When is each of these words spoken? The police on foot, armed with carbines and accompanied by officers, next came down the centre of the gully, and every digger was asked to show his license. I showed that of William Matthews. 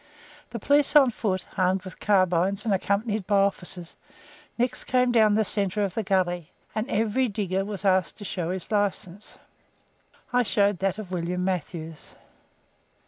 The 0.49 0.57
police 0.57 0.95
on 0.95 1.11
foot, 1.11 1.45
armed 1.59 1.83
with 1.83 1.99
carbines 1.99 2.65
and 2.65 2.73
accompanied 2.73 3.27
by 3.27 3.35
officers, 3.37 3.97
next 4.57 4.85
came 4.85 5.11
down 5.11 5.35
the 5.35 5.45
centre 5.45 5.83
of 5.83 5.93
the 5.93 6.01
gully, 6.01 6.49
and 6.73 6.89
every 6.89 7.27
digger 7.27 7.63
was 7.63 7.85
asked 7.85 8.17
to 8.17 8.25
show 8.25 8.49
his 8.49 8.71
license. 8.71 9.37
I 10.33 10.41
showed 10.41 10.79
that 10.79 10.97
of 10.97 11.11
William 11.11 11.43
Matthews. 11.45 12.15